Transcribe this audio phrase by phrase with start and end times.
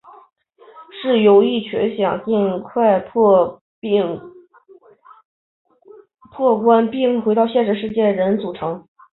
[0.99, 3.45] 是由一群想尽快破
[6.65, 8.83] 关并回到现实世界的人组成。